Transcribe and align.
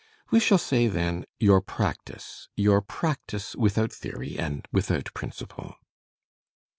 We 0.31 0.39
shall 0.39 0.57
say, 0.57 0.87
then, 0.87 1.25
your 1.39 1.61
practice, 1.61 2.49
your 2.55 2.81
practice 2.81 3.55
without 3.55 3.93
theory 3.93 4.35
and 4.35 4.67
without 4.71 5.13
principle. 5.13 5.75